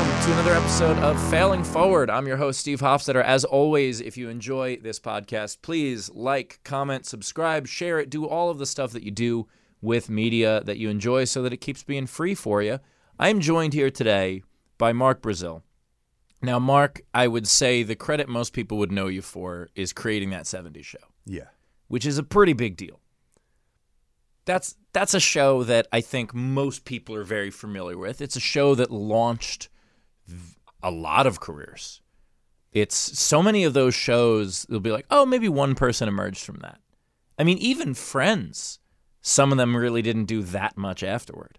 [0.00, 2.08] welcome to another episode of Failing Forward.
[2.08, 3.22] I'm your host, Steve Hofstetter.
[3.22, 8.48] As always, if you enjoy this podcast, please like, comment, subscribe, share it, do all
[8.48, 9.46] of the stuff that you do
[9.82, 12.78] with media that you enjoy so that it keeps being free for you.
[13.18, 14.42] I'm joined here today
[14.78, 15.60] by Mark Brazill.
[16.40, 20.30] Now, Mark, I would say the credit most people would know you for is creating
[20.30, 21.48] that 70s show, Yeah.
[21.88, 23.00] which is a pretty big deal.
[24.46, 28.22] That's that's a show that I think most people are very familiar with.
[28.22, 29.68] It's a show that launched
[30.82, 32.00] a lot of careers.
[32.72, 36.58] It's so many of those shows, they'll be like, oh, maybe one person emerged from
[36.58, 36.80] that.
[37.38, 38.78] I mean, even Friends,
[39.22, 41.58] some of them really didn't do that much afterward.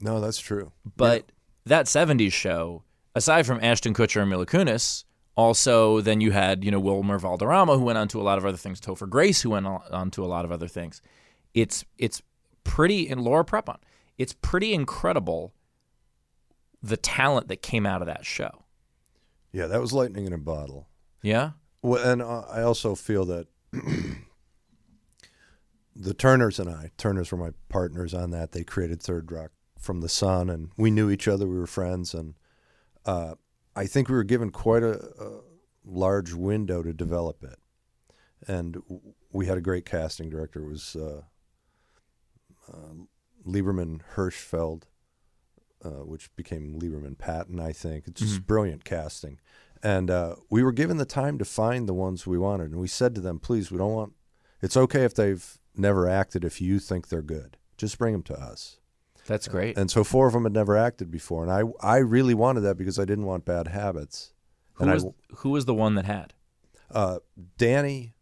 [0.00, 0.72] No, that's true.
[0.96, 1.30] But
[1.66, 2.84] that 70s show,
[3.14, 5.04] aside from Ashton Kutcher and Mila Kunis,
[5.36, 8.46] also then you had, you know, Wilmer Valderrama, who went on to a lot of
[8.46, 11.02] other things, Topher Grace, who went on on to a lot of other things.
[11.54, 12.22] It's it's
[12.62, 13.78] pretty, and Laura Prepon,
[14.18, 15.52] it's pretty incredible
[16.84, 18.64] the talent that came out of that show.
[19.52, 20.88] Yeah, that was lightning in a bottle.
[21.22, 21.52] Yeah?
[21.80, 23.46] Well, and uh, I also feel that
[25.96, 28.52] the Turners and I, Turners were my partners on that.
[28.52, 31.46] They created Third Rock from the Sun, and we knew each other.
[31.46, 32.34] We were friends, and
[33.06, 33.36] uh,
[33.74, 35.40] I think we were given quite a, a
[35.86, 37.58] large window to develop it.
[38.46, 38.82] And
[39.32, 40.60] we had a great casting director.
[40.60, 41.22] It was uh,
[42.70, 43.04] uh,
[43.46, 44.82] Liberman Hirschfeld,
[45.84, 48.06] uh, which became Liberman Patton, I think.
[48.06, 49.38] It's just brilliant casting.
[49.82, 52.70] And uh, we were given the time to find the ones we wanted.
[52.70, 54.12] And we said to them, please, we don't want,
[54.62, 57.58] it's okay if they've never acted if you think they're good.
[57.76, 58.78] Just bring them to us.
[59.26, 59.76] That's great.
[59.76, 61.42] And so four of them had never acted before.
[61.42, 64.32] And I, I really wanted that because I didn't want bad habits.
[64.74, 66.34] Who and was, who was the one that had?
[66.90, 67.18] Uh,
[67.58, 68.13] Danny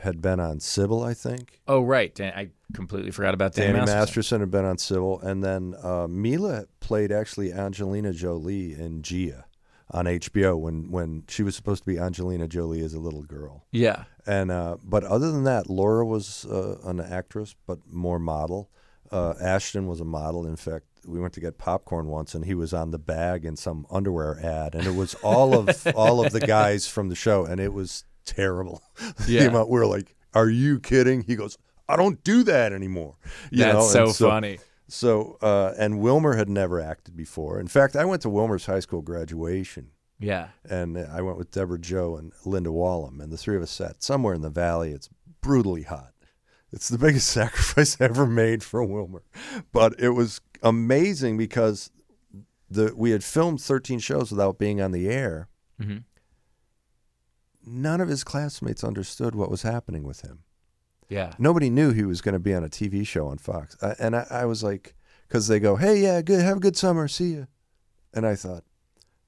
[0.00, 1.60] had been on Sybil, I think.
[1.68, 2.18] Oh, right.
[2.20, 3.98] I completely forgot about Danny, Danny Masterson.
[3.98, 9.44] Masterson had been on Sybil, and then uh, Mila played actually Angelina Jolie in Gia
[9.90, 13.66] on HBO when when she was supposed to be Angelina Jolie as a little girl.
[13.70, 14.04] Yeah.
[14.26, 18.70] And uh, but other than that, Laura was uh, an actress, but more model.
[19.10, 20.46] Uh, Ashton was a model.
[20.46, 23.56] In fact, we went to get popcorn once, and he was on the bag in
[23.56, 27.44] some underwear ad, and it was all of all of the guys from the show,
[27.44, 28.82] and it was terrible.
[29.26, 29.42] Yeah.
[29.44, 33.16] amount- we were like, "Are you kidding?" He goes, "I don't do that anymore."
[33.50, 34.06] You That's know?
[34.12, 34.58] so, funny.
[34.88, 37.58] So, uh, and Wilmer had never acted before.
[37.60, 39.90] In fact, I went to Wilmer's high school graduation,
[40.20, 40.48] Yeah.
[40.68, 44.02] and I went with Debra Jo and Linda Wallem, and the three of us sat
[44.02, 44.90] somewhere in the valley.
[44.92, 45.08] It's
[45.40, 46.12] brutally hot.
[46.72, 49.22] It's the biggest sacrifice I ever made for Wilmer,
[49.72, 51.90] but it was amazing because
[52.70, 55.48] the we had filmed 13 shows without being on the air.
[55.80, 55.98] hmm
[57.64, 60.40] None of his classmates understood what was happening with him.
[61.08, 61.34] Yeah.
[61.38, 63.76] nobody knew he was going to be on a TV show on Fox.
[63.82, 64.94] Uh, and I, I was like,
[65.28, 67.48] because they go, hey, yeah, good, have a good summer, see you.
[68.14, 68.64] And I thought,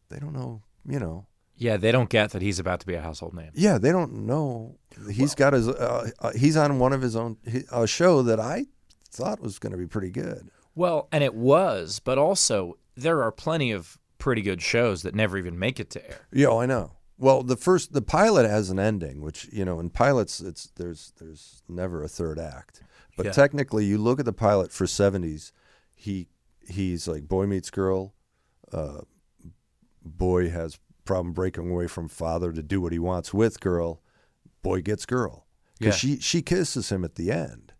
[0.08, 3.02] they don't know, you know, Yeah, they don't get that he's about to be a
[3.02, 3.50] household name.
[3.54, 4.78] yeah, they don't know.
[5.12, 7.36] He's got his, uh, uh, he's on one of his own
[7.70, 8.64] a show that I
[9.10, 10.50] thought was going to be pretty good.
[10.74, 15.36] Well, and it was, but also there are plenty of pretty good shows that never
[15.36, 16.26] even make it to air.
[16.32, 16.92] Yeah, I know.
[17.16, 21.12] Well, the first, the pilot has an ending, which you know, in pilots, it's there's
[21.18, 22.82] there's never a third act.
[23.16, 23.32] But Yeah.
[23.32, 25.52] technically, you look at the pilot for '70s,
[25.94, 26.28] he
[26.68, 28.14] he's like boy meets girl,
[28.72, 29.02] uh,
[30.02, 34.02] boy has problem breaking away from father to do what he wants with girl,
[34.62, 35.46] boy gets girl
[35.78, 36.16] because Yeah.
[36.16, 37.74] she she kisses him at the end,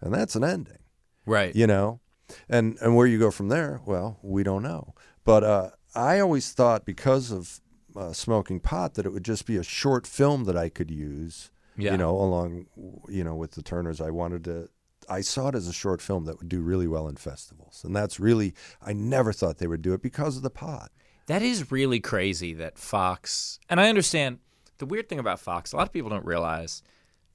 [0.00, 0.78] and that's an ending
[1.26, 1.54] Right.
[1.54, 2.00] you know
[2.48, 6.52] and and where you go from there well we don't know but uh, i always
[6.52, 7.60] thought because of
[7.96, 11.50] uh, smoking pot that it would just be a short film that i could use
[11.76, 11.92] Yeah.
[11.92, 12.66] you know along
[13.08, 14.68] you know with the turners i wanted to
[15.08, 17.94] i saw it as a short film that would do really well in festivals and
[17.94, 20.90] that's really i never thought they would do it because of the pot
[21.26, 24.38] That is really crazy that Fox, and I understand
[24.78, 26.82] the weird thing about Fox, a lot of people don't realize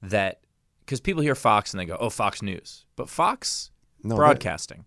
[0.02, 0.40] that
[0.80, 2.84] because people hear Fox and they go, oh, Fox News.
[2.96, 3.70] But Fox
[4.04, 4.84] No, Broadcasting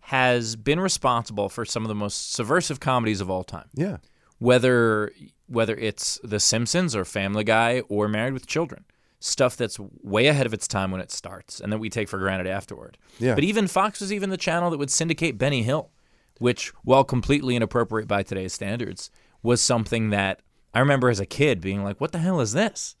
[0.00, 3.68] has been responsible for some of the most subversive comedies of all time.
[3.74, 3.98] yeah
[4.44, 5.10] whether
[5.46, 8.84] whether it's The Simpsons or Family Guy or Married with Children.
[9.20, 12.18] Stuff that's way ahead of its time when it starts and that we take for
[12.18, 12.98] granted afterward.
[13.18, 13.34] Yeah.
[13.34, 15.90] But even Fox was even the channel that would syndicate Benny Hill,
[16.38, 19.10] which, while completely inappropriate by today's standards,
[19.42, 20.40] was something that
[20.74, 22.96] I remember as a kid being like, what the hell is this?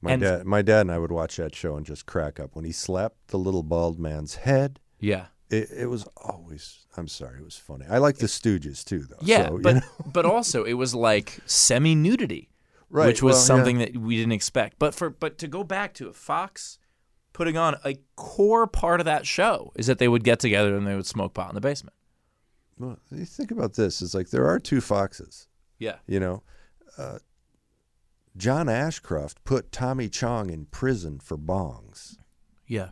[0.00, 2.54] my And- dad my dad and i would watch that show and just crack up
[2.54, 5.26] when he slapped the little bald man's head Yeah.
[5.50, 9.16] It, it was always i'm sorry it was funny i like the stooges too though
[9.22, 9.80] Yeah, so, you but know.
[10.12, 12.50] but also it was like semi nudity,
[12.90, 13.46] Right, which was well, yeah.
[13.46, 14.78] something that we didn't expect.
[14.78, 16.78] But for but to go back to it, Fox
[17.34, 20.86] putting on a core part of that show is that they would get together and
[20.86, 21.94] they would smoke pot in the basement.
[22.78, 24.00] well, you think about this.
[24.00, 25.48] It's like there are two foxes.
[25.78, 25.96] Yeah.
[26.06, 26.42] You know,
[26.96, 27.18] uh,
[28.36, 32.16] John Ashcroft put Tommy Chong in prison for bongs.
[32.66, 32.90] Yeah.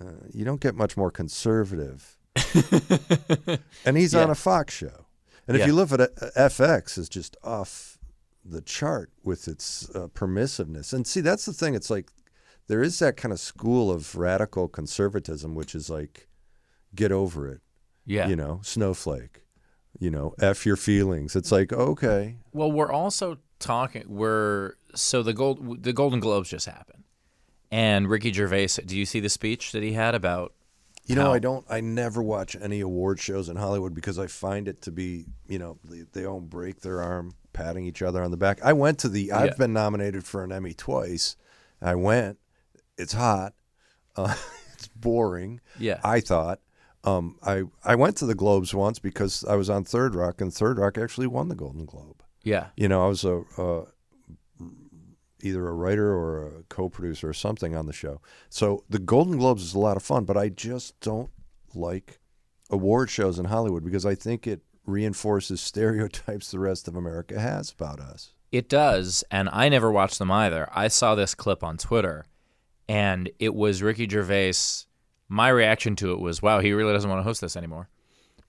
[0.00, 2.16] Uh, you don't get much more conservative.
[3.84, 4.22] and he's Yeah.
[4.24, 5.06] on a Fox show.
[5.46, 5.66] And if Yeah.
[5.66, 7.98] you look at it, uh, FX is just off
[8.44, 10.92] the chart with its uh, permissiveness.
[10.92, 11.74] And see, that's the thing.
[11.74, 12.10] It's like
[12.66, 16.28] there is that kind of school of radical conservatism, which is like,
[16.94, 17.60] get over it.
[18.06, 18.28] Yeah.
[18.28, 19.42] You know, snowflake.
[19.98, 21.36] You know, f your feelings.
[21.36, 24.04] It's like okay, Well, we're also talking.
[24.08, 27.03] We're so the gold the Golden Globes just happened,
[27.70, 28.68] and Ricky Gervais.
[28.84, 30.52] Do you see the speech that he had about?
[31.06, 31.32] You know, How?
[31.34, 31.66] I don't.
[31.68, 35.58] I never watch any award shows in Hollywood because I find it to be, you
[35.58, 38.58] know, they, they all break their arm patting each other on the back.
[38.64, 39.30] I went to the.
[39.30, 39.54] I've Yeah.
[39.58, 41.36] been nominated for an Emmy twice.
[41.82, 42.38] I went.
[42.96, 43.54] It's hot.
[44.16, 44.32] Uh,
[44.74, 45.60] it's boring.
[45.76, 45.98] Yeah.
[46.04, 46.60] I thought.
[47.02, 50.54] Um, I I went to the Globes once because I was on Third Rock, and
[50.54, 52.22] Third Rock actually won the Golden Globe.
[52.44, 52.68] yeah.
[52.76, 53.86] You know, I was a uh,
[55.44, 58.20] either a writer or a co-producer or something on the show.
[58.48, 61.30] So the Golden Globes is a lot of fun, but I just don't
[61.74, 62.20] like
[62.70, 67.70] award shows in Hollywood because I think it reinforces stereotypes the rest of America has
[67.70, 68.30] about us.
[68.52, 70.68] It does, and I never watched them either.
[70.72, 72.24] I saw this clip on Twitter,
[72.88, 74.86] and it was Ricky Gervais.
[75.28, 77.88] My reaction to it was, "Wow, he really doesn't want to host this anymore,"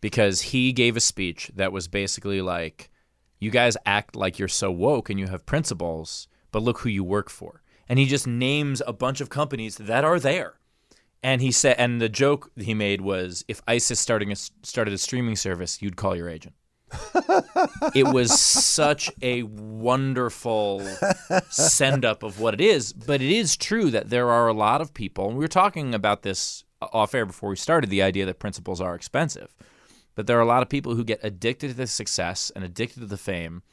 [0.02, 2.92] because he gave a speech that was basically like,
[3.40, 7.04] "You guys act like you're so woke and you have principles, but look who you
[7.04, 10.54] work for." And he just names a bunch of companies that are there.
[11.26, 14.98] And he said, and the joke he made was, if ISIS starting a, started a
[15.00, 16.54] streaming service, you'd call your agent.
[17.96, 20.88] it was such a wonderful
[21.50, 22.94] send up of what it is.
[22.94, 25.96] But it is true that there are a lot of people, and we were talking
[25.96, 29.56] about this off air before we started the idea that principles are expensive.
[30.14, 33.00] But there are a lot of people who get addicted to the success and addicted
[33.00, 33.64] to the fame,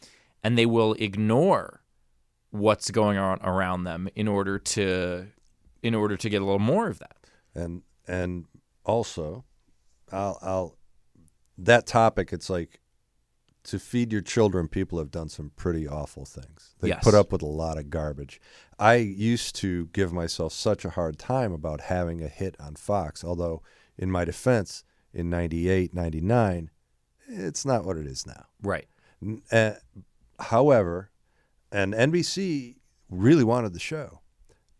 [0.42, 1.81] and they will ignore
[2.52, 5.26] what's going on around them in order to
[5.82, 7.16] in order to get a little more of that.
[7.54, 8.46] And and
[8.84, 9.44] also,
[10.12, 10.76] I'll I'll
[11.58, 12.32] that topic.
[12.32, 12.78] It's like
[13.64, 14.68] to feed your children.
[14.68, 16.74] People have done some pretty awful things.
[16.80, 17.04] They Yes.
[17.04, 18.40] put up with a lot of garbage.
[18.78, 23.22] I used to give myself such a hard time about having a hit on Fox.
[23.24, 23.62] Although,
[23.96, 24.82] in my defense,
[25.14, 26.70] in 98, 99,
[27.28, 28.46] it's not what it is now.
[28.60, 28.88] Right.
[29.52, 29.74] Uh,
[30.40, 31.11] however,
[31.72, 32.76] and NBC
[33.10, 34.20] really wanted the show.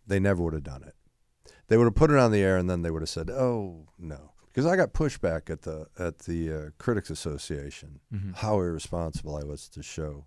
[0.07, 0.95] They never would have done it.
[1.69, 3.87] They would have put it on the air, and then they would have said, "Oh
[3.99, 8.01] no," because I got pushback at the at the uh, Critics Association
[8.37, 10.27] how irresponsible I was to show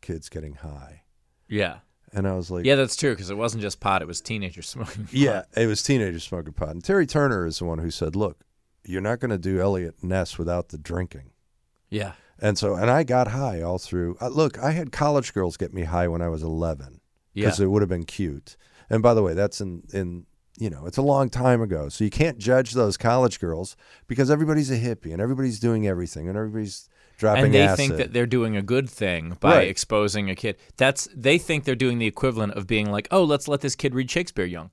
[0.00, 1.02] kids getting high,
[1.48, 1.78] Yeah.
[2.12, 4.68] and I was like, Yeah, that's true because it wasn't just pot; it was teenagers
[4.74, 5.04] smoking.
[5.04, 5.12] pot.
[5.12, 8.42] yeah, it was teenagers smoking pot." And Terry Turner is the one who said, "Look,
[8.84, 11.30] you're not going to do Eliot Ness without the drinking."
[11.90, 14.16] yeah, And so, and I got high all through.
[14.20, 17.00] Uh, look, I had college girls get me high when I was 11
[17.34, 17.44] yeah.
[17.44, 18.56] because it would have been cute.
[18.88, 20.26] And by the way, that's in in
[20.58, 23.76] you know it's a long time ago, so you can't judge those college girls
[24.08, 26.88] because everybody's a hippie and everybody's doing everything and everybody's
[27.18, 27.76] dropping and they acid.
[27.76, 29.68] think that they're doing a good thing by Right.
[29.68, 30.56] exposing a kid.
[30.76, 33.94] That's they think they're doing the equivalent of being like, "Oh, let's let this kid
[33.94, 34.70] read Shakespeare young."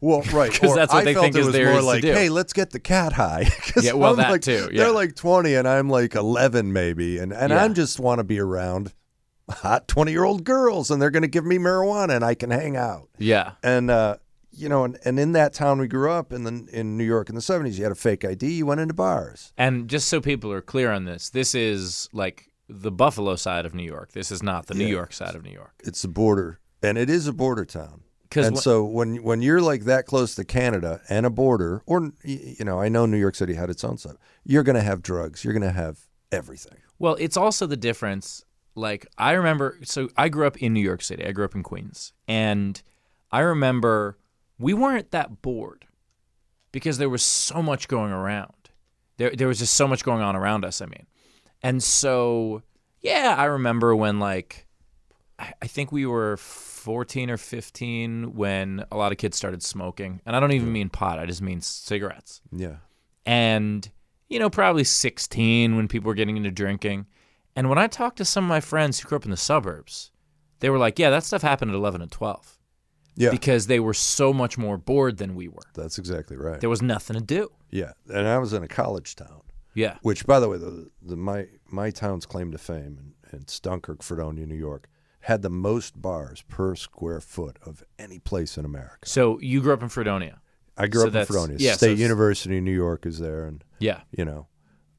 [0.00, 0.52] Well, right?
[0.52, 2.02] 'Cause or that's what I they felt think it is was theirs more to like,
[2.02, 2.12] do.
[2.12, 3.44] hey, let's get the cat high.
[3.72, 4.84] 'Cause Yeah, well, I'm that like- too, yeah.
[4.84, 7.64] They're like 20 and I'm like 11 maybe, and and Yeah.
[7.64, 8.92] I'm just want to be around
[9.48, 12.50] hot 20 year old girls, and they're going to give me marijuana and I can
[12.50, 13.08] hang out.
[13.18, 14.16] Yeah, And uh,
[14.50, 17.28] you know, and, and in that town we grew up in the in New York
[17.28, 19.52] in the seventies, you had a fake ID, you went into bars.
[19.56, 23.74] and just so people are clear on this, this is like the Buffalo side of
[23.74, 24.10] New York.
[24.12, 25.74] This is not the New York side of New York.
[25.84, 28.00] It's the border, and it is a border town.
[28.30, 31.82] 'Cause and wh- so when when you're like that close to Canada and a border,
[31.86, 34.16] or you know, I know New York City had its own stuff.
[34.44, 35.44] You're going to have drugs.
[35.44, 36.00] You're going to have
[36.32, 36.78] everything.
[36.98, 38.44] Well, it's also the difference.
[38.74, 41.24] Like I remember, so I grew up in New York City.
[41.24, 42.80] I grew up in Queens, and
[43.32, 44.18] I remember
[44.58, 45.86] we weren't that bored
[46.72, 48.52] because there was so much going around.
[49.18, 50.82] There, there was just so much going on around us.
[50.82, 51.06] I mean,
[51.62, 52.62] and so
[53.00, 54.65] yeah, I remember when like
[55.38, 60.34] I, think we were 14 or 15 when a lot of kids started smoking, and
[60.34, 61.18] I don't even mean pot.
[61.18, 62.76] I just mean cigarettes Yeah.
[63.26, 63.90] and
[64.28, 67.06] you know probably 16 when people were getting into drinking
[67.54, 70.10] and when i talked to some of my friends who grew up in the suburbs
[70.60, 72.58] they were like yeah that stuff happened at 11 and 12
[73.14, 73.30] Yeah.
[73.30, 76.60] because they were so much more bored than we were That's exactly right.
[76.60, 77.92] there was nothing to do Yeah.
[78.08, 79.42] And I was in a college town,
[79.74, 83.42] yeah which, by the way, the, the my my town's claim to fame, and, and
[83.42, 84.88] it's Dunkirk, Fredonia, New York,
[85.26, 89.08] had the most bars per square foot of any place in America.
[89.08, 90.40] so you grew up in fredonia
[90.78, 91.56] I grew So up in Fredonia.
[91.58, 94.46] yeah, State it's- University, New York, is there, and yeah you know,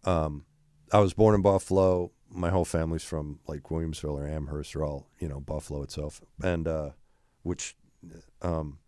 [0.05, 0.45] um,
[0.91, 2.11] I was born in Buffalo.
[2.29, 6.67] My whole family's from like Williamsville or Amherst or all you know Buffalo itself, and
[6.67, 6.89] uh,
[7.43, 7.75] which
[8.41, 8.79] um,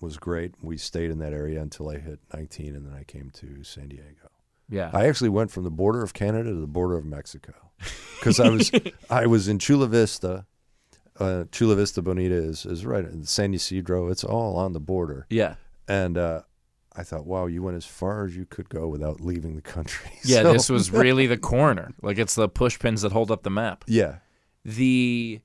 [0.00, 0.54] was great.
[0.60, 3.88] We stayed in that area until I hit 19, and then I came to San
[3.88, 4.28] Diego.
[4.68, 4.90] Yeah.
[4.92, 7.54] I actually went from the border of Canada to the border of Mexico
[8.18, 8.70] because I was
[9.10, 10.46] I was in Chula Vista.
[11.18, 14.08] Uh, Chula Vista Bonita is is right in San Ysidro.
[14.08, 15.54] It's all on the border, yeah.
[15.88, 16.42] and uh,
[16.94, 20.10] I thought, wow, you went as far as you could go without leaving the country.
[20.24, 21.92] Yeah, So- this was really the corner.
[22.02, 23.84] Like it's the push pins that hold up the map.
[23.88, 24.16] yeah,
[24.64, 25.40] The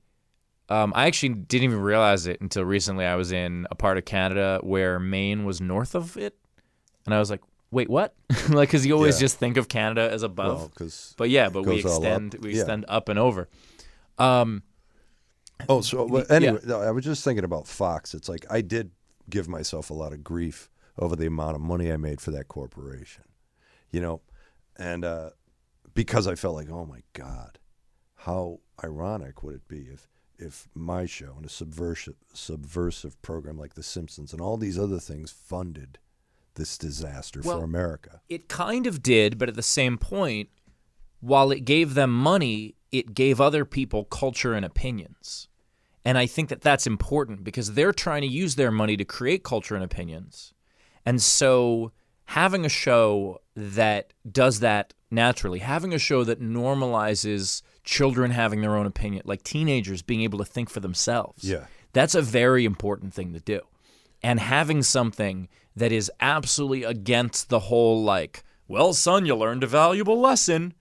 [0.68, 3.04] um, I actually didn't even realize it until recently.
[3.04, 6.36] I was in a part of Canada where Maine was north of it,
[7.04, 7.40] and I was like,
[7.70, 8.14] "Wait, what?"
[8.48, 9.24] like, because you always Yeah.
[9.26, 12.02] just think of Canada as above, well, but yeah, but we goes all up.
[12.04, 12.60] extend we Yeah.
[12.60, 13.48] extend up and over.
[14.18, 14.62] Um,
[15.68, 16.36] Oh, so but Yeah.
[16.36, 18.14] anyway, no, I was just thinking about Fox.
[18.14, 18.90] It's like I did
[19.30, 22.48] give myself a lot of grief over the amount of money I made for that
[22.48, 23.24] corporation,
[23.90, 24.20] you know,
[24.76, 25.30] and uh,
[25.94, 27.58] because I felt like, oh my God,
[28.16, 33.74] how ironic would it be if if my show and a subversive subversive program like
[33.74, 35.98] The Simpsons and all these other things funded
[36.54, 38.20] this disaster Well- for America?
[38.28, 40.48] It kind of did, but at the same point,
[41.20, 45.48] while it gave them money, it gave other people culture and opinions.
[46.04, 49.42] And I think that that's important because they're trying to use their money to create
[49.42, 50.52] culture and opinions.
[51.06, 51.92] And so
[52.26, 58.76] having a show that does that naturally, having a show that normalizes children having their
[58.76, 61.44] own opinion, like teenagers being able to think for themselves.
[61.44, 61.66] Yeah.
[61.92, 63.60] That's a very important thing to do.
[64.22, 69.66] And having something that is absolutely against the whole, like, well, son, you learned a
[69.66, 70.74] valuable lesson.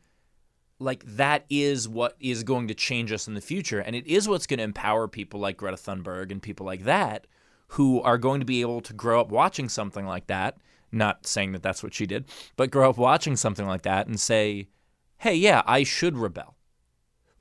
[0.83, 3.79] Like, that is what is going to change us in the future.
[3.79, 7.27] And it is what's going to empower people like Greta Thunberg and people like that
[7.69, 10.57] who are going to be able to grow up watching something like that.
[10.91, 12.25] Not saying that that's what she did,
[12.55, 14.67] but grow up watching something like that and say,
[15.17, 16.55] hey, yeah, I should rebel.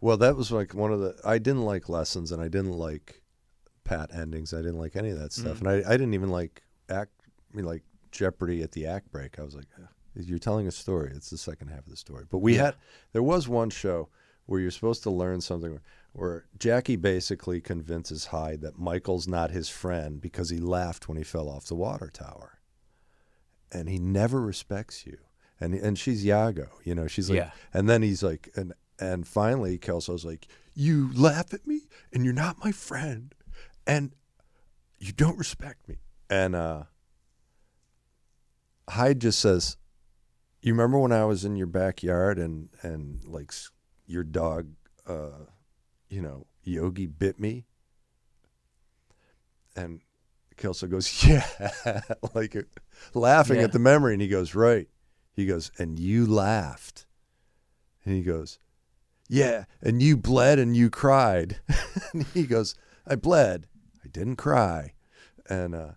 [0.01, 1.17] Well, that was like one of the.
[1.25, 3.23] I didn't like lessons, and I didn't like
[3.85, 4.55] pat endings.
[4.55, 5.61] I didn't like any of that stuff, mm.
[5.61, 7.13] and I, I didn't even like act.
[7.53, 9.39] I mean, like Jeopardy at the act break.
[9.39, 11.13] I was like, "Ugh, you're telling a story.
[11.15, 12.25] It's the second half of the story.
[12.31, 12.65] But we Yeah.
[12.67, 12.75] had
[13.13, 14.09] there was one show
[14.47, 15.81] where you're supposed to learn something.
[16.13, 21.25] Where Jackie basically convinces Hyde that Michael's not his friend because he laughed when he
[21.25, 22.59] fell off the water tower,
[23.71, 25.19] and he never respects you.
[25.59, 27.07] And and she's Iago, you know.
[27.07, 27.51] She's like, Yeah.
[27.73, 32.35] and then he's like, and and finally Kelso's like, you laugh at me, and you're
[32.35, 33.35] not my friend,
[33.87, 34.15] and
[34.99, 35.97] you don't respect me.
[36.29, 36.85] And uh,
[38.89, 39.77] Hyde just says,
[40.63, 43.53] "You remember when I was in your backyard and and like
[44.07, 44.69] your dog,
[45.07, 45.47] uh,
[46.09, 47.67] you know, Yogi bit me?"
[49.75, 50.01] And
[50.57, 51.47] Kelso goes, "Yeah,"
[52.35, 52.63] like uh,
[53.15, 53.65] laughing Yeah.
[53.65, 54.89] at the memory, and he goes, "Right."
[55.33, 57.07] He goes, "And you laughed,"
[58.05, 58.59] and he goes,
[59.29, 61.61] "Yeah," and you bled and you cried,
[62.13, 62.75] and he goes,
[63.07, 63.67] "I bled,
[64.05, 64.93] I didn't cry,"
[65.49, 65.93] and uh,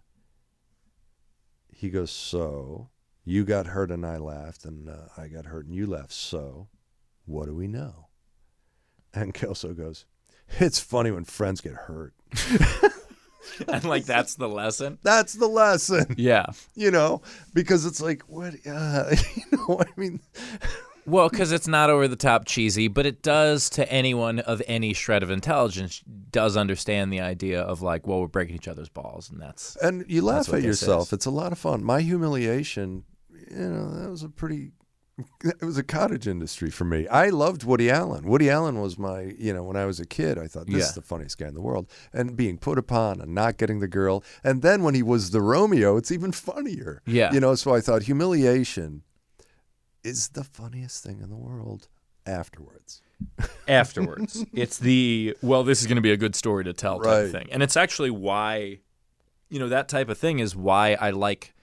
[1.70, 2.90] he goes, "So
[3.26, 6.14] you got hurt and I laughed, and uh, I got hurt and you laughed.
[6.14, 6.68] So
[7.26, 8.08] what do we know?"
[9.14, 10.06] And Kelso goes,
[10.60, 12.14] "It's funny when friends get hurt.
[13.68, 14.98] and like, that's the lesson.
[15.04, 16.48] That's the lesson, Yeah.
[16.76, 17.22] you know,
[17.54, 20.20] because it's like what, uh, you know, I mean."
[21.08, 24.92] Well, because it's not over the top cheesy, but it does to anyone of any
[24.94, 26.02] shred of intelligence
[26.32, 30.04] does understand the idea of like, well, we're breaking each other's balls, and that's And
[30.08, 31.14] you laugh at yourself.
[31.14, 31.84] It's a lot of fun.
[31.84, 33.04] My humiliation,
[33.52, 34.72] you know, that was a pretty.
[35.46, 37.08] It was a cottage industry for me.
[37.08, 38.28] I loved Woody Allen.
[38.28, 40.82] Woody Allen was my, you know, when I was a kid, I thought this Yeah.
[40.90, 41.90] is the funniest guy in the world.
[42.12, 45.42] And being put upon and not getting the girl, and then when he was the
[45.42, 47.02] Romeo, it's even funnier.
[47.06, 47.32] Yeah.
[47.32, 47.56] you know.
[47.56, 49.04] So I thought humiliation
[50.04, 51.88] is the funniest thing in the world.
[52.28, 53.02] Afterwards,
[53.68, 54.46] afterwards.
[54.52, 57.24] it's the well, this is going to be a good story to tell type of
[57.24, 57.32] Right.
[57.32, 58.80] thing, and it's actually why,
[59.50, 61.54] you know, that type of thing is why I like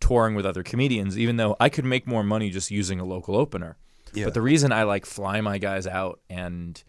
[0.00, 3.36] touring with other comedians, even though I could make more money just using a local
[3.36, 3.76] opener.
[4.14, 4.24] Yeah.
[4.24, 6.82] But the reason I like fly my guys out and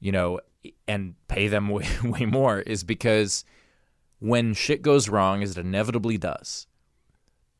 [0.00, 0.40] you know
[0.88, 3.44] and pay them way, way more is because
[4.18, 6.66] when shit goes wrong, as it inevitably does,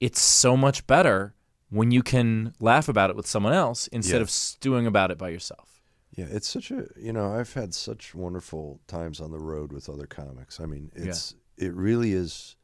[0.00, 1.34] it's so much better
[1.70, 4.22] when you can laugh about it with someone else instead Yeah.
[4.22, 5.80] of stewing about it by yourself.
[6.14, 9.88] Yeah, it's such a you know I've had such wonderful times on the road with
[9.88, 10.60] other comics.
[10.60, 12.56] I mean, it's it really is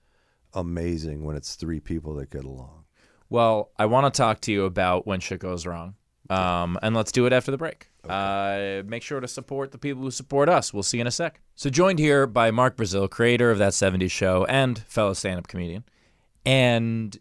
[0.55, 2.85] amazing when it's three people that get along.
[3.31, 5.95] Well, I want to talk to you about when shit goes wrong.
[6.31, 7.89] Um, and let's do it after the break.
[8.09, 10.73] Uh, make sure to support the people who support us.
[10.73, 11.41] We'll see you in a sec.
[11.55, 15.49] So, joined here by Mark Brazill, creator of That 70s Show and fellow stand up
[15.49, 15.85] comedian.
[16.45, 17.17] And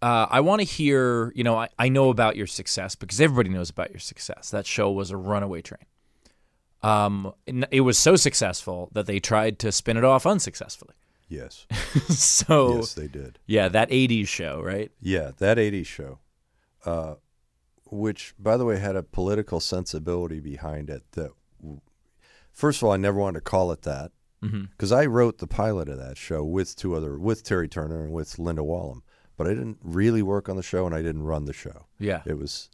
[0.00, 1.32] uh, I want to hear.
[1.34, 4.50] You know, I, I know about your success because everybody knows about your success.
[4.50, 5.86] That show was a runaway train.
[6.82, 10.94] Um, it was so successful that they tried to spin it off unsuccessfully.
[11.32, 11.66] Yes.
[12.08, 13.38] so yes, they did.
[13.46, 14.90] yeah, that '80s show, right?
[15.00, 16.18] Yeah, that 80s show,
[16.84, 17.14] uh,
[17.86, 21.30] which, by the way, had a political sensibility behind it that,
[22.52, 24.12] first of all, I never wanted to call it that
[24.42, 24.62] Mm-hmm.
[24.72, 28.12] because I wrote the pilot of that show with two other, with Terry Turner and
[28.12, 29.02] with Linda Wallem,
[29.36, 31.86] but I didn't really work on the show and I didn't run the show.
[32.00, 32.22] Yeah.
[32.26, 32.68] It was,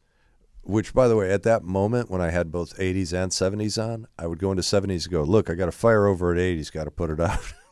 [0.62, 4.06] which, by the way, at that moment when I had both 80s and 70s on,
[4.18, 6.72] I would go into 70s and go, look, I got a fire over at 80s,
[6.72, 7.38] got to put it out.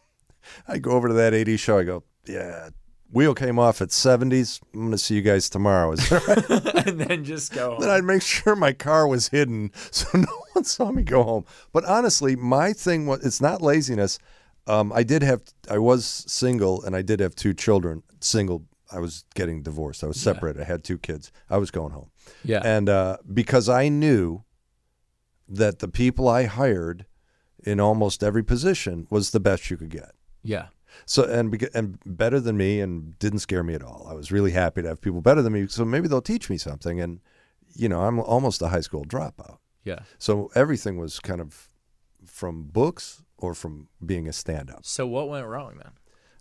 [0.66, 2.70] I go over to that 80s show, I go, yeah,
[3.10, 4.60] wheel came off at 70s.
[4.74, 5.92] I'm going to see you guys tomorrow.
[5.92, 6.86] Is that right?
[6.86, 7.76] and then just go.
[7.78, 11.44] then I'd make sure my car was hidden so no one saw me go home.
[11.72, 14.18] But honestly, my thing was it's not laziness.
[14.66, 18.02] Um, I did have I was single and I did have two children.
[18.20, 20.02] Single, I was getting divorced.
[20.02, 20.60] I was separated.
[20.62, 21.30] I had two kids.
[21.48, 22.10] I was going home,
[22.44, 22.62] yeah.
[22.64, 24.42] and uh, because I knew
[25.48, 27.06] that the people I hired
[27.62, 30.12] in almost every position was the best you could get.
[30.46, 30.66] Yeah.
[31.04, 34.06] So and and better than me and didn't scare me at all.
[34.08, 35.66] I was really happy to have people better than me.
[35.66, 37.00] So maybe they'll teach me something.
[37.00, 37.20] And
[37.74, 39.58] you know, I'm almost a high school dropout.
[39.84, 40.00] Yeah.
[40.18, 41.68] So everything was kind of
[42.24, 44.84] from books or from being a stand-up.
[44.84, 45.92] So what went wrong then?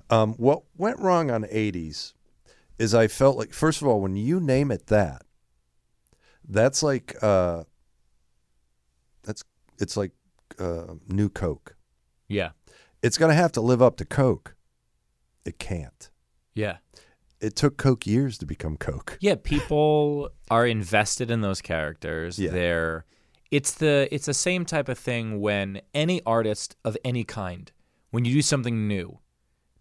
[0.09, 2.13] Um, what went wrong on 80s
[2.79, 5.23] is I felt like first of all, when you name it that,
[6.47, 7.63] that's like uh,
[9.23, 9.43] that's
[9.79, 10.11] it's like
[10.59, 11.75] uh, new Coke.
[12.27, 12.51] Yeah.
[13.05, 14.55] It's gonna have to live up to Coke.
[15.45, 16.09] It can't.
[16.55, 16.77] Yeah.
[17.39, 19.17] it took Coke years to become Coke.
[19.21, 22.39] Yeah, people are invested in those characters.
[22.39, 22.49] Yeah.
[22.51, 23.05] They're
[23.51, 27.71] it's the it's the same type of thing when any artist of any kind,
[28.09, 29.19] when you do something new,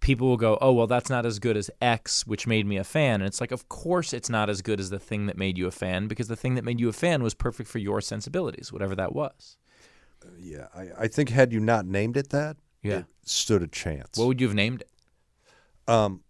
[0.00, 2.84] people will go, "Oh, well that's not as good as X, which made me a
[2.84, 5.56] fan." And it's like, "Of course it's not as good as the thing that made
[5.56, 8.02] you a fan because the thing that made you a fan was perfect for your
[8.02, 9.56] sensibilities, whatever that was."
[10.22, 12.98] Uh, yeah, I, I think had you not named it that, Yeah.
[12.98, 14.16] it stood a chance.
[14.18, 14.90] What would you have named it?
[15.92, 16.20] um,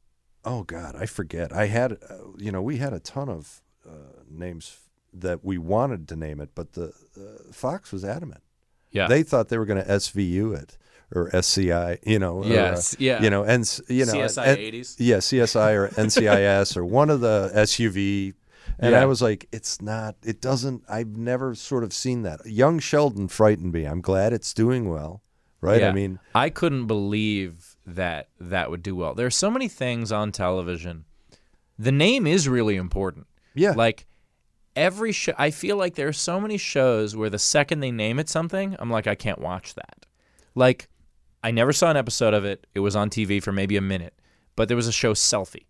[0.44, 1.52] oh God, I forget.
[1.52, 4.78] I had, uh, you know, we had a ton of uh, names
[5.12, 8.42] that we wanted to name it, but the uh, Fox was adamant.
[8.90, 9.06] Yeah.
[9.08, 10.76] They thought they were going to SVU it
[11.14, 12.36] or SCI, you know.
[12.38, 13.22] or, uh, Yes, yeah.
[13.22, 14.96] You know, and you know, CSI 80s.
[14.98, 18.34] Yeah, CSI or NCIS or one of the SUV.
[18.78, 19.02] And Yeah.
[19.02, 22.44] I was like, it's not, it doesn't, I've never sort of seen that.
[22.46, 23.84] Young Sheldon frightened me.
[23.84, 25.22] I'm glad it's doing well,
[25.64, 25.82] right?
[25.82, 29.14] I mean, I couldn't believe that that would do well.
[29.14, 31.04] There are so many things on television.
[31.78, 33.26] The name is really important.
[33.54, 33.72] yeah.
[33.72, 34.06] Like
[34.76, 38.18] every show, I feel like there are so many shows where the second they name
[38.18, 40.06] it something, I'm like, I can't watch that.
[40.54, 40.88] Like,
[41.42, 42.66] I never saw an episode of it.
[42.74, 44.14] It was on TV for maybe a minute,
[44.56, 45.66] but there was a show Selfie.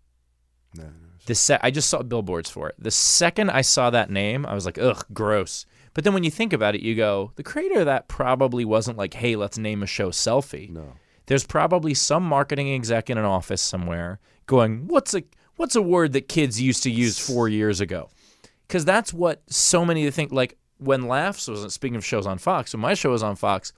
[0.75, 0.85] No,
[1.25, 2.75] The se- I just saw billboards for it.
[2.79, 5.65] The second I saw that name, I was like, ugh, gross.
[5.95, 8.97] But then when you think about it, you go, the creator of that probably wasn't
[8.97, 10.93] like, hey, let's name a show Selfie no.
[11.25, 15.23] there's probably some marketing exec in an office somewhere going, "What's a
[15.55, 18.09] what's a word that kids used to use four years ago?"
[18.67, 20.31] Because that's what so many think.
[20.31, 23.71] Like when Laughs was speaking of shows on Fox, when my show was on Fox,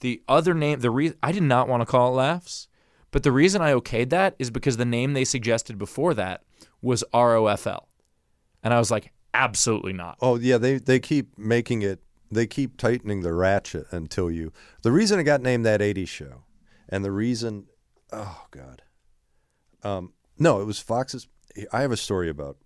[0.00, 2.68] the other name, the re- I did not want to call it Laughs,
[3.10, 6.44] but the reason I okayed that is because the name they suggested before that
[6.80, 7.86] was ROFL,
[8.62, 10.16] and I was like, absolutely not.
[10.22, 10.56] Oh, yeah.
[10.58, 14.52] They, they keep making it, they keep tightening the ratchet until you.
[14.82, 16.44] The reason it got named that 80s show,
[16.88, 17.66] and the reason,
[18.12, 18.82] oh, God.
[19.82, 21.28] Um, no, it was Fox's.
[21.72, 22.56] I have a story about,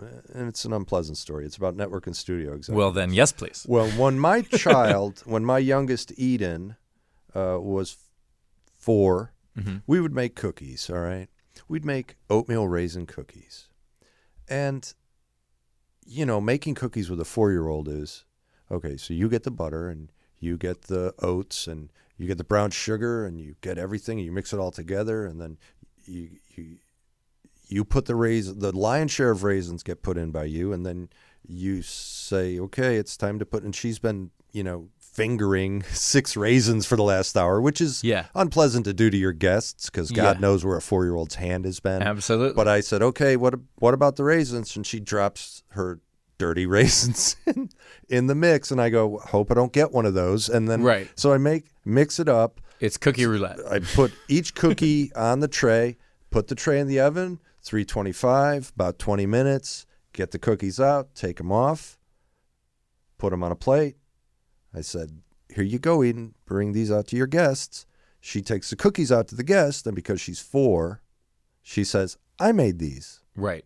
[0.00, 1.46] and it's an unpleasant story.
[1.46, 2.76] It's about network and studio executives.
[2.76, 3.64] Well, then, yes, please.
[3.68, 6.76] Well, when my child, when my youngest Eden
[7.34, 7.96] uh, was
[8.76, 9.82] four, Mhm.
[9.86, 10.88] we would make cookies.
[10.90, 11.28] All right,
[11.68, 13.68] we'd make oatmeal raisin cookies,
[14.48, 14.92] and
[16.08, 18.24] you know, making cookies with a four-year-old is
[18.70, 18.96] okay.
[18.96, 22.70] So you get the butter and you get the oats and you get the brown
[22.70, 25.58] sugar and you get everything and you mix it all together and then
[26.04, 26.76] you you
[27.68, 30.86] you put the raisin the lion's share of raisins get put in by you and
[30.86, 31.08] then
[31.46, 34.88] you say okay it's time to put and she's been you know
[35.18, 38.26] fingering six raisins for the last hour which is Yeah.
[38.36, 40.40] unpleasant to do to your guests because god Yeah.
[40.40, 42.54] knows where a four-year-old's hand has been Absolutely.
[42.54, 45.98] but i said okay what what about the raisins and she drops her
[46.38, 47.68] dirty raisins in,
[48.08, 50.82] in the mix and i go hope i don't get one of those and then
[50.82, 51.08] Right.
[51.16, 53.58] so i make mix it up it's cookie roulette.
[53.68, 55.96] I put each cookie on the tray,
[56.30, 61.38] put the tray in the oven, 325, about 20 minutes, get the cookies out, take
[61.38, 61.98] them off,
[63.18, 63.96] put them on a plate.
[64.78, 65.20] I said,
[65.52, 67.84] Here you go, Eden, bring these out to your guests.
[68.20, 71.02] She takes the cookies out to the guest, and because she's four,
[71.62, 73.20] she says, I made these.
[73.36, 73.64] Right.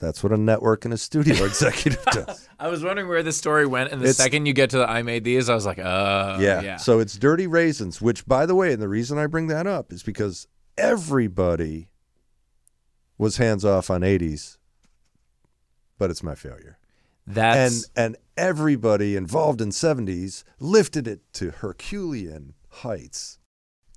[0.00, 2.48] That's what a network and a studio executive does.
[2.60, 4.90] I was wondering where the story went, and the It's- second you get to the
[4.90, 6.60] I made these, I was like, uh, yeah.
[6.60, 6.76] yeah.
[6.76, 9.92] So it's Dirty Raisins, which, by the way, and the reason I bring that up
[9.92, 11.88] is because everybody
[13.18, 14.58] was hands off on 80s,
[15.98, 16.75] but it's my failure.
[17.26, 23.38] That's and and everybody involved in 70s lifted it to Herculean heights.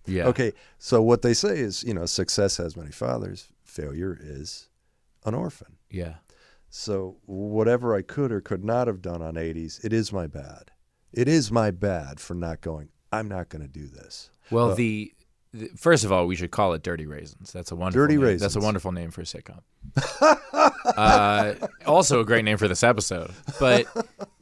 [0.06, 0.26] yeah.
[0.28, 4.70] Okay, so what they say is, you know, success has many fathers, failure is
[5.26, 5.78] an orphan.
[5.89, 6.15] Yeah.
[6.70, 10.72] So whatever I could or could not have done on 80s, it is my bad.
[11.12, 12.89] It is my bad for not going.
[13.12, 14.30] I'm not going to do this.
[14.52, 15.13] Well, the, the
[15.76, 17.52] first of all, we should call it Dirty Raisins.
[17.52, 18.24] That's a wonderful Dirty name.
[18.24, 18.42] Raisins.
[18.42, 19.62] That's a wonderful name for a sitcom.
[20.86, 21.54] uh,
[21.86, 23.32] also a great name for this episode.
[23.60, 23.86] But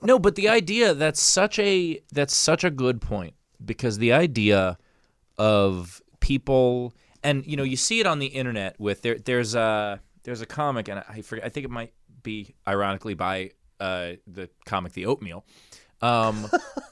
[0.01, 4.77] no, but the idea that's such a that's such a good point because the idea
[5.37, 6.93] of people
[7.23, 10.45] and you know you see it on the internet with there there's a there's a
[10.45, 11.93] comic and I forget I think it might
[12.23, 15.45] be ironically by uh, the comic The Oatmeal.
[16.01, 16.47] Um,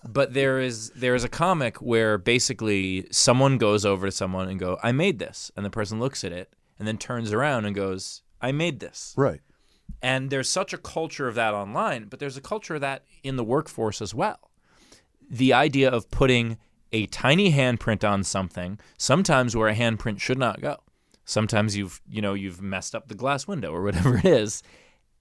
[0.08, 4.60] but there is there is a comic where basically someone goes over to someone and
[4.60, 7.76] go, "I made this," and the person looks at it and then turns around and
[7.76, 9.42] goes, "I made this." Right.
[10.02, 13.38] And there's such a culture of that online, but there's a culture of that in
[13.38, 14.52] the workforce as well.
[15.30, 16.58] The idea of putting
[16.92, 20.78] a tiny handprint on something, sometimes where a handprint should not go.
[21.26, 24.64] Sometimes you've, you know, you've messed up the glass window or whatever it is,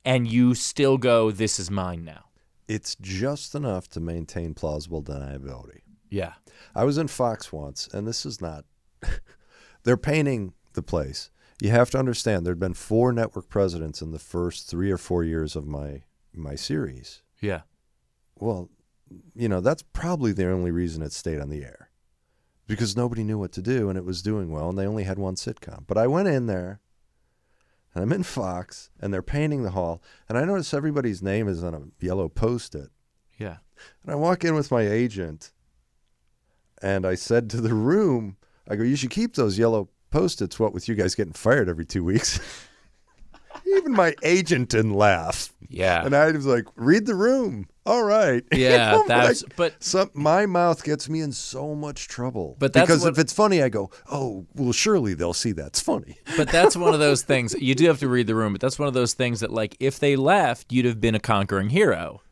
[0.04, 2.23] and you still go, "This is mine now."
[2.68, 5.80] It's just enough to maintain plausible deniability.
[6.08, 6.34] Yeah.
[6.74, 8.64] I was in Fox once, and this is not.
[9.84, 11.30] they're painting the place.
[11.60, 15.24] You have to understand there'd been four network presidents in the first three or four
[15.24, 17.22] years of my my series.
[17.40, 17.62] Yeah.
[18.36, 18.70] Well,
[19.34, 21.90] you know that's probably the only reason it stayed on the air,
[22.66, 25.18] because nobody knew what to do, and it was doing well, and they only had
[25.18, 25.84] one sitcom.
[25.86, 26.80] But I went in there,
[27.94, 31.62] and I'm in Fox, and they're painting the hall, and I notice everybody's name is
[31.62, 32.90] on a yellow post-it.
[33.38, 33.56] Yeah.
[34.02, 35.52] And I walk in with my agent,
[36.82, 38.36] and I said to the room,
[38.68, 40.58] I go, you should keep those yellow post-its.
[40.58, 42.40] What with you guys getting fired every two weeks?
[43.66, 46.04] Even my agent didn't laugh, Yeah.
[46.04, 47.66] and I was like, read the room.
[47.86, 48.42] All right.
[48.54, 52.56] Yeah, know, but but some my mouth gets me in so much trouble.
[52.58, 55.80] But that's because what- if it's funny, I go, oh, well, surely they'll see that's
[55.80, 56.18] funny.
[56.36, 58.78] but that's one of those things you do have to read the room, but that's
[58.78, 62.22] one of those things that like if they left, you'd have been a conquering hero.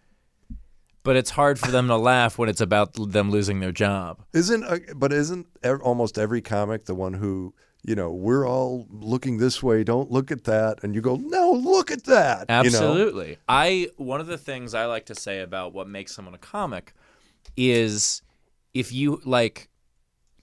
[1.04, 4.22] But it's hard for them to laugh when it's about them losing their job.
[4.32, 5.48] Isn't uh, but isn't
[5.82, 7.54] almost every comic the one who
[7.84, 11.52] you know we're all looking this way, don't look at that, and you go, no,
[11.52, 12.40] look at that.
[12.48, 12.58] you know?
[12.58, 13.38] Absolutely.
[13.48, 16.94] I one of the things I like to say about what makes someone a comic
[17.56, 18.22] is
[18.74, 19.68] if you like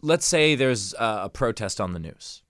[0.01, 2.43] let's say there's uh, a protest on the news.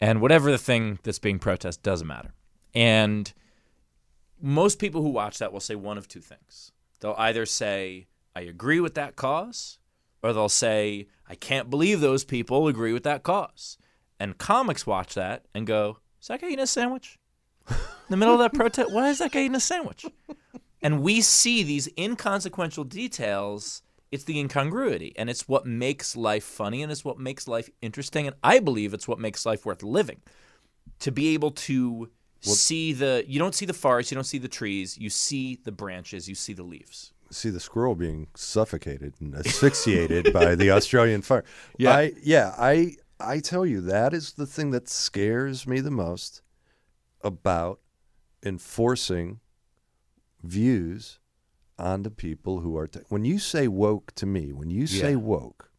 [0.00, 2.34] And whatever the thing that's being protested doesn't matter.
[2.74, 3.32] And
[4.40, 6.72] most people who watch that will say one of two things.
[7.00, 9.78] They'll either say I agree with that cause
[10.22, 13.78] or they'll say I can't believe those people agree with that cause.
[14.22, 17.18] And comics watch that and go, "Is that guy eating a sandwich?"
[17.68, 17.76] in
[18.08, 18.92] the middle of that protest.
[18.92, 20.06] Why is that guy eating a sandwich?
[20.80, 23.82] And we see these inconsequential details.
[24.12, 28.28] It's the incongruity, and it's what makes life funny, and it's what makes life interesting,
[28.28, 30.20] and I believe it's what makes life worth living.
[31.00, 32.08] To be able to
[32.42, 35.72] see the, you don't see the forest, you don't see the trees, you see the
[35.72, 37.12] branches, you see the leaves.
[37.30, 41.44] See the squirrel being suffocated and asphyxiated by the Australian fire.
[41.76, 41.96] Yeah.
[41.96, 42.54] I, yeah.
[42.58, 46.42] I I tell you that is the thing that scares me the most
[47.22, 47.80] about
[48.44, 49.40] enforcing
[50.42, 51.18] views
[51.78, 52.86] onto people who are.
[52.86, 55.16] T- when you say woke to me, when you say Yeah.
[55.16, 55.70] woke,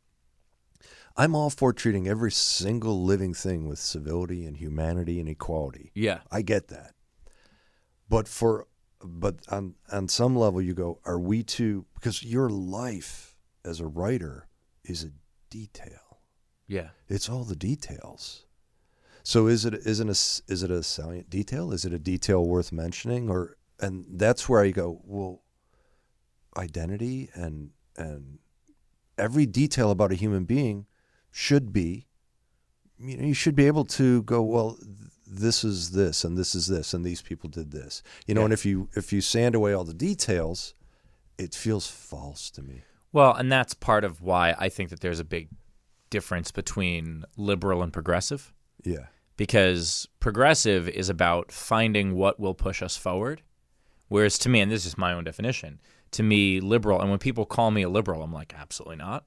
[1.16, 5.92] I'm all for treating every single living thing with civility and humanity and equality.
[5.94, 6.96] Yeah, I get that.
[8.10, 8.68] But for
[9.06, 13.86] but on on some level you go, are we too because your life as a
[13.88, 14.48] writer
[14.84, 15.12] is a
[15.50, 16.00] detail.
[16.68, 18.46] Yeah, It's all the details.
[19.24, 20.18] So is it isn't a
[20.52, 21.72] is it a salient detail?
[21.72, 25.42] Is it a detail worth mentioning or and that's where I go, well
[26.58, 28.40] identity and and
[29.18, 30.86] every detail about a human being
[31.32, 32.08] should be
[33.00, 34.78] you know you should be able to go well
[35.26, 38.46] this is this and this is this and these people did this you know Yeah.
[38.46, 40.76] and if you if you sand away all the details
[41.40, 45.20] it feels false to me Well, and that's part of why I think that there's
[45.20, 45.50] a big
[46.18, 48.42] difference between liberal and progressive.
[48.84, 53.42] yeah because progressive is about finding what will push us forward.
[54.08, 55.80] Whereas to me, and this is my own definition,
[56.12, 59.26] to me, liberal, and when people call me a liberal, I'm like, absolutely not.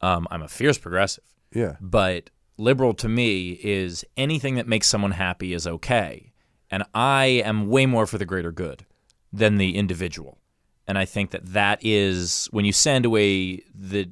[0.00, 1.24] Um, I'm a fierce progressive.
[1.52, 6.32] yeah But liberal to me is anything that makes someone happy is okay.
[6.70, 8.84] and I am way more for the greater good
[9.32, 10.38] than the individual.
[10.86, 14.10] And I think that that is when you send away the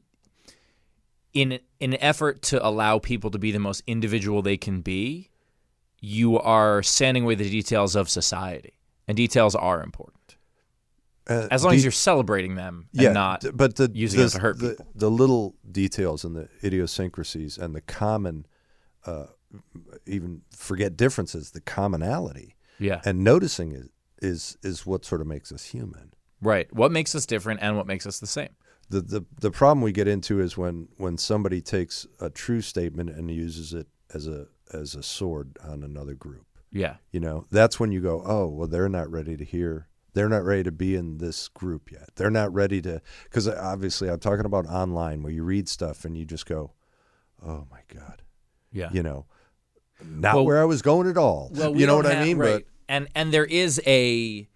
[1.36, 5.30] in in an effort to allow people to be the most individual they can be,
[6.00, 8.74] you are sanding away the details of society,
[9.06, 10.36] and details are important
[11.28, 13.44] Uh, as long as you're celebrating them and yeah, not.
[13.54, 14.86] but the using the, it to hurt the, people.
[14.94, 18.46] the little details and the idiosyncrasies and the common,
[19.04, 19.26] uh,
[20.06, 23.90] even forget differences, the commonality yeah, and noticing it
[24.22, 26.12] is is what sort of makes us human.
[26.40, 26.68] right.
[26.72, 28.52] What makes us different and what makes us the same?
[28.88, 33.10] The, the the problem we get into is when when somebody takes a true statement
[33.10, 36.46] and uses it as a as a sword on another group.
[36.72, 39.88] Yeah, You know, that's when you go, oh, well, they're not ready to hear.
[40.12, 42.10] They're not ready to be in this group yet.
[42.16, 46.04] They're not ready to, because uh, obviously I'm talking about online where you read stuff
[46.04, 46.72] and you just go,
[47.42, 48.22] oh my God,
[48.72, 48.90] yeah.
[48.92, 49.26] you know,
[50.04, 51.50] not Well- where I was going at all.
[51.54, 52.36] Well, we you know what I mean?
[52.36, 52.66] right.
[52.88, 54.48] and and there is a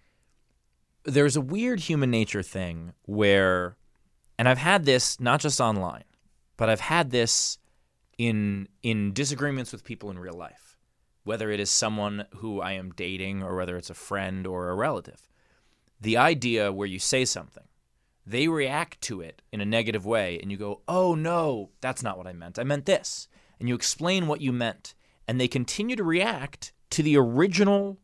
[1.05, 3.77] there's a weird human nature thing where,
[4.41, 6.03] and I've had this not just online,
[6.57, 7.59] but I've had this
[8.17, 10.79] in in disagreements with people in real life,
[11.23, 14.73] whether it is someone who I am dating or whether it's a friend or a
[14.73, 15.29] relative.
[15.99, 17.65] The idea where you say something,
[18.25, 22.17] they react to it in a negative way, and you go, "Oh no, that's not
[22.17, 22.57] what I meant.
[22.57, 23.27] I meant this,"
[23.59, 24.95] and you explain what you meant,
[25.27, 27.99] and they continue to react to the original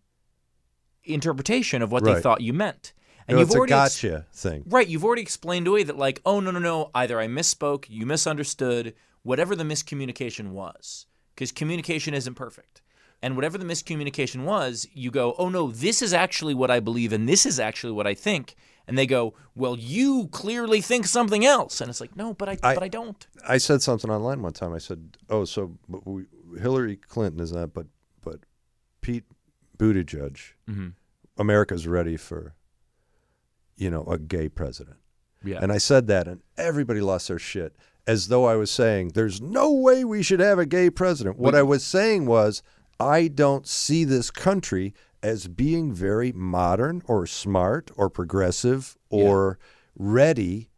[1.03, 2.93] interpretation of what they thought you meant.
[3.27, 4.63] And know, you've it's a already ex- gotcha thing.
[4.67, 8.05] Right, you've already explained away that like, oh no no no, either I misspoke, you
[8.05, 12.81] misunderstood, whatever the miscommunication was, because communication isn't perfect.
[13.21, 17.11] And whatever the miscommunication was, you go, oh no, this is actually what I believe,
[17.11, 18.55] and this is actually what I think.
[18.87, 22.57] And they go, well, you clearly think something else, and it's like, no, but I,
[22.63, 23.27] I- but I don't.
[23.45, 24.71] I said something online one time.
[24.71, 26.23] I said, "Oh, so but we,
[26.61, 27.87] Hillary Clinton is not, but
[28.23, 28.39] but
[29.01, 29.25] Pete
[29.77, 30.89] Buttigieg, Mm-hmm.
[31.37, 32.53] America's ready for,
[33.77, 34.97] you know, a gay president."
[35.43, 39.11] Yeah, And I said that, and everybody lost their shit, as though I was saying,
[39.13, 42.63] "There's no way we should have a gay president." What I was saying was,
[42.99, 49.57] I don't see this country as being very modern or smart or progressive or
[49.97, 50.69] ready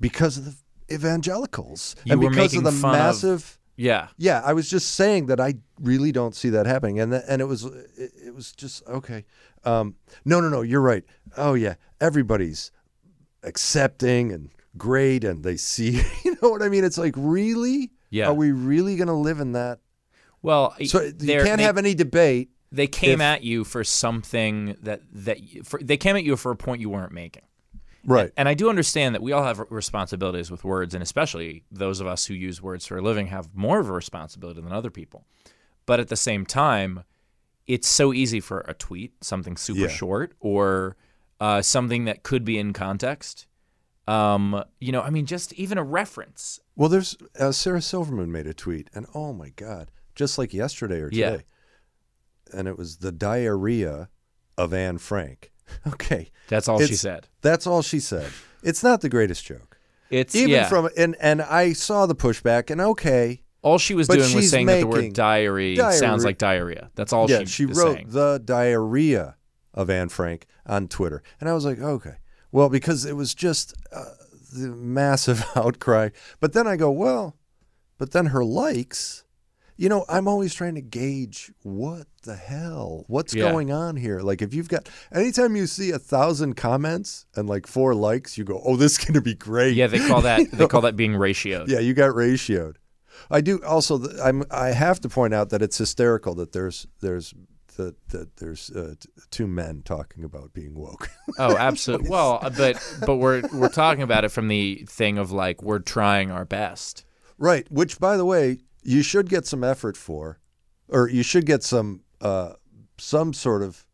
[0.00, 0.54] because of the
[0.94, 3.58] evangelicals You and because of the massive.
[3.76, 7.24] Yeah, Yeah, I was just saying that I really don't see that happening, and th-
[7.28, 9.24] and it was it, it was just okay.
[9.64, 11.04] Um, no, no, no, you're right.
[11.36, 12.70] Oh yeah, everybody's
[13.42, 16.02] accepting and great, and they see.
[16.24, 16.84] You know what I mean?
[16.84, 18.26] It's like really, Yeah.
[18.28, 19.78] Are we really going to live in that?
[20.42, 22.50] well, So you can't they- have any debate.
[22.72, 26.50] they came if- at you for something that that for, they came at you for
[26.50, 27.42] a point you weren't making.
[28.06, 28.32] Right.
[28.36, 32.06] And I do understand that we all have responsibilities with words, and especially those of
[32.06, 35.26] us who use words for a living have more of a responsibility than other people.
[35.86, 37.04] But at the same time,
[37.66, 39.88] it's so easy for a tweet, something super Yeah.
[39.88, 40.96] short, or
[41.40, 43.46] uh, something that could be in context.
[44.08, 46.60] Um, you know, I mean, just even a reference.
[46.76, 51.00] Well, there's uh, Sarah Silverman made a tweet, and oh my God, just like yesterday
[51.00, 51.30] or Yeah.
[51.30, 51.44] today,
[52.52, 54.08] and it was the diarrhea
[54.56, 55.50] of Anne Frank.
[55.86, 57.28] Okay, That's all she said.
[57.42, 58.30] that's all she said.
[58.62, 59.78] It's not the greatest joke.
[60.10, 60.68] It's even yeah.
[60.68, 64.66] from and and I saw the pushback and okay, all she was doing was saying
[64.66, 66.90] that the word diary sounds like diarrhea.
[66.94, 68.06] That's all yeah, she, she wrote saying.
[68.10, 69.36] the diarrhea
[69.74, 72.16] of Anne Frank on Twitter, and I was like, okay,
[72.52, 74.04] well, because it was just uh,
[74.52, 76.10] the massive outcry.
[76.40, 77.36] But then I go, well,
[77.98, 79.24] but then her likes.
[79.76, 83.50] You know, I'm always trying to gauge what the hell, what's Yeah.
[83.50, 84.20] going on here.
[84.20, 88.44] Like, if you've got, anytime you see a thousand comments and like four likes, you
[88.44, 91.12] go, "Oh, this is gonna be great." Yeah, they call that they call that being
[91.12, 91.68] ratioed.
[91.68, 92.76] Yeah, you got ratioed.
[93.30, 93.98] I do also.
[94.22, 94.44] I'm.
[94.50, 97.34] I have to point out that it's hysterical that there's there's
[97.76, 101.10] that that there's uh, t- two men talking about being woke.
[101.38, 102.08] Oh, absolutely.
[102.08, 106.30] Well, but but we're we're talking about it from the thing of like we're trying
[106.30, 107.04] our best.
[107.36, 107.66] right.
[107.70, 110.38] Which, by the way, you should get some effort for,
[110.88, 112.52] or you should get some uh,
[112.98, 113.86] some sort of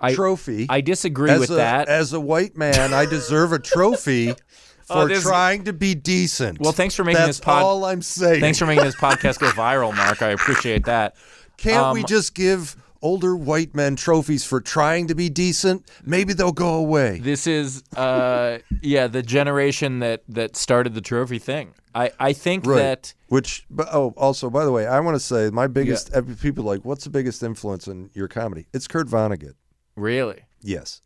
[0.00, 0.66] I trophy.
[0.68, 1.88] I disagree as with a, that.
[1.88, 4.32] As a white man, I deserve a trophy
[4.86, 6.60] for Oh, trying to be decent.
[6.60, 8.40] Well, thanks for making That's this pod- all I'm saying.
[8.40, 10.20] Thanks for making this podcast go viral, Mark.
[10.22, 11.16] I appreciate that.
[11.56, 15.88] Can't we Um, just give older white men trophies for trying to be decent?
[16.04, 17.20] Maybe they'll go away.
[17.20, 21.74] This is uh yeah, the generation that that started the trophy thing.
[21.94, 22.76] I I think Right.
[22.78, 26.64] that Which, oh, also, by the way, I want to say my biggest every- people
[26.64, 28.66] like, what's the biggest influence in your comedy?
[28.72, 29.54] It's Kurt Vonnegut.
[29.96, 31.02] really Yes.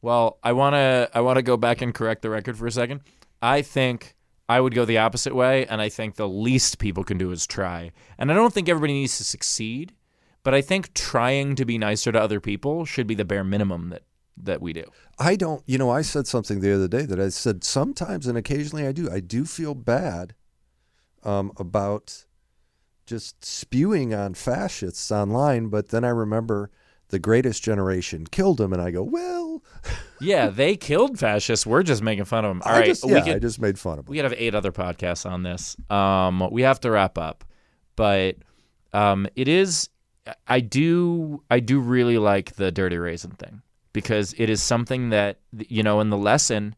[0.00, 2.72] Well, I want to I want to go back and correct the record for a
[2.72, 3.00] second.
[3.42, 4.14] I think
[4.48, 7.46] I would go the opposite way and I think the least people can do is
[7.46, 7.90] try.
[8.18, 9.92] And I don't think everybody needs to succeed,
[10.42, 13.90] but I think trying to be nicer to other people should be the bare minimum
[13.90, 14.02] that
[14.36, 14.84] that we do.
[15.18, 18.38] I don't, you know, I said something the other day that I said sometimes and
[18.38, 19.10] occasionally I do.
[19.10, 20.34] I do feel bad
[21.22, 22.24] um, about
[23.04, 26.70] just spewing on fascists online, but then I remember
[27.08, 29.62] the greatest generation killed them, and I go, well,
[30.20, 31.66] Yeah, they killed fascists.
[31.66, 32.62] We're just making fun of them.
[32.64, 34.10] All I right, just, we yeah, could I just made fun of them.
[34.12, 35.76] we could have eight other podcasts on this.
[35.90, 37.44] Um, we have to wrap up,
[37.96, 38.36] but
[38.94, 39.90] um, it is.
[40.46, 41.42] I do.
[41.50, 46.00] I do really like the dirty raisin thing because it is something that you know.
[46.00, 46.76] In the lesson,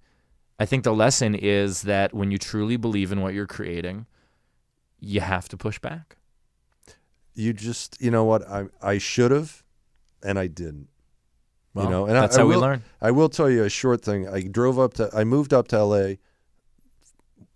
[0.58, 4.06] I think the lesson is that when you truly believe in what you're creating,
[5.00, 6.16] you have to push back.
[7.34, 9.62] You just, you know what, I I should have,
[10.22, 10.88] and I didn't.
[11.74, 12.84] Well, you know, and that's I, I how we will, learn.
[13.00, 14.28] I will tell you a short thing.
[14.28, 16.18] I drove up to, I moved up to L.A.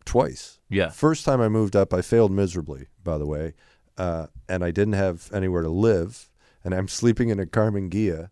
[0.04, 0.58] twice.
[0.68, 0.90] Yeah.
[0.90, 3.54] First time I moved up, I failed miserably, by the way,
[3.98, 6.30] uh, and I didn't have anywhere to live,
[6.64, 8.30] and I'm sleeping in a Karmann Ghia.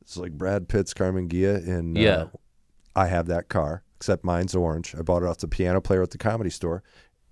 [0.00, 2.10] It's like Brad Pitt's Karmann Ghia, and Yeah.
[2.16, 2.28] uh,
[2.94, 4.94] I have that car, except mine's orange.
[4.96, 6.82] I bought it off the piano player at the comedy store.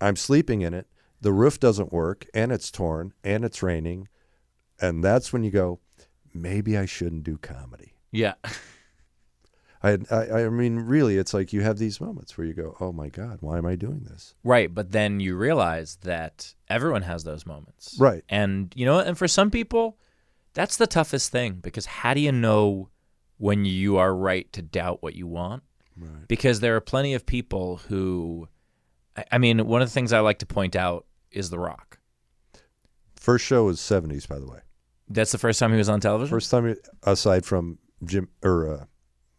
[0.01, 0.87] I'm sleeping in it.
[1.21, 4.09] The roof doesn't work, and it's torn, and it's raining,
[4.81, 5.81] and that's when you go,
[6.35, 7.95] maybe I shouldn't do comedy.
[8.13, 8.35] Yeah.
[9.87, 12.93] I, I, I mean, really, it's like you have these moments where you go, "Oh
[12.93, 17.25] my God, why am I doing this?" Right, but then you realize that everyone has
[17.25, 17.97] those moments.
[17.99, 18.25] Right.
[18.29, 19.99] And you know, and for some people,
[20.55, 22.89] that's the toughest thing because how do you know
[23.39, 25.63] when you are right to doubt what you want?
[25.97, 26.27] Right.
[26.29, 28.49] Because there are plenty of people who
[29.17, 31.99] I- I mean, one of the things I like to point out is The Rock.
[33.15, 34.61] First show was '70s, by the way.
[35.09, 36.35] That's the first time he was on television?
[36.35, 38.85] First time, aside from Jim or uh,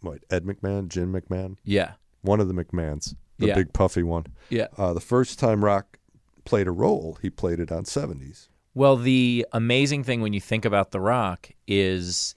[0.01, 1.93] what Ed McMahon, Jim McMahon, Yeah.
[2.21, 3.55] one of the McMahons, the Yeah.
[3.55, 4.25] big puffy one.
[4.49, 4.67] Yeah.
[4.77, 5.99] Uh, the first time Rock
[6.45, 8.49] played a role, he played it on '70s.
[8.73, 12.35] Well, the amazing thing when you think about The Rock is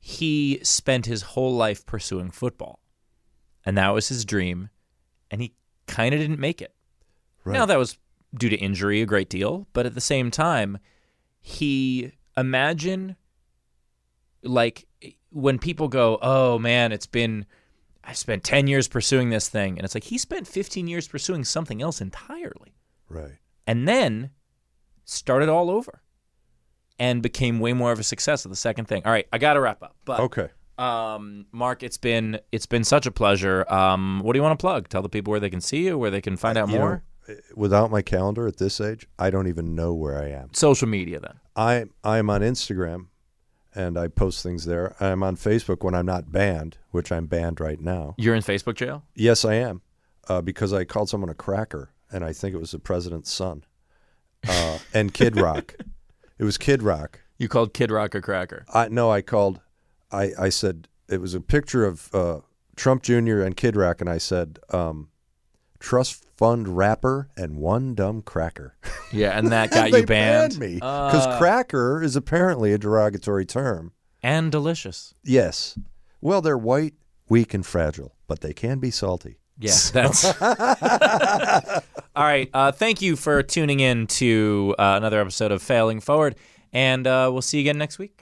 [0.00, 2.80] he spent his whole life pursuing football.
[3.64, 4.70] And that was his dream.
[5.30, 5.54] And he
[5.86, 6.74] kind of didn't make it.
[7.44, 7.52] Right.
[7.52, 7.98] Now, that was
[8.34, 9.68] due to injury a great deal.
[9.72, 10.78] But at the same time,
[11.40, 13.14] he imagine
[14.42, 14.86] like
[15.32, 17.46] when people go, oh man, it's been,
[18.04, 19.78] I spent 10 years pursuing this thing.
[19.78, 22.74] And it's like he spent 15 years pursuing something else entirely
[23.08, 23.38] Right.
[23.66, 24.30] and then
[25.04, 26.02] started all over
[26.98, 29.02] and became way more of a success of the second thing.
[29.04, 29.96] All right, I got to wrap up.
[30.04, 30.48] But Okay.
[30.78, 33.64] um, Mark, it's been it's been such a pleasure.
[33.72, 34.88] Um, what do you want to plug?
[34.88, 37.02] Tell the people where they can see you, where they can find out You more.
[37.28, 40.52] know, without my calendar at this age, I don't even know where I am.
[40.54, 41.34] Social media, then.
[41.56, 43.06] I I'm on Instagram,
[43.74, 44.94] and I post things there.
[45.00, 48.14] I'm on Facebook when I'm not banned, which I'm banned right now.
[48.18, 49.04] You're in Facebook jail.
[49.14, 49.82] Yes, I am,
[50.28, 53.64] uh, because I called someone a cracker, and I think it was the president's son,
[54.48, 55.74] uh, and Kid Rock.
[56.38, 57.20] It was Kid Rock.
[57.38, 58.64] You called Kid Rock a cracker.
[58.74, 59.60] I no, I called.
[60.10, 62.40] I I said it was a picture of uh,
[62.74, 63.42] Trump Jr.
[63.42, 65.10] and Kid Rock, and I said um,
[65.78, 68.74] trust fund rapper and one dumb cracker.
[69.12, 70.58] Yeah, and that got they you banned.
[70.58, 73.92] me because Uh, cracker is apparently a derogatory term.
[74.22, 75.12] and delicious.
[75.22, 75.78] Yes.
[76.22, 76.94] Well, they're white,
[77.28, 79.36] weak, and fragile, but they can be salty.
[79.58, 82.48] Yeah, that's all right.
[82.54, 86.34] Uh, thank you for tuning in to uh, another episode of Failing Forward,
[86.72, 88.21] and uh, we'll see you again next week.